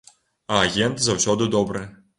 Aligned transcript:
А 0.53 0.63
агент 0.69 1.05
заўсёды 1.11 1.51
добры. 1.59 1.89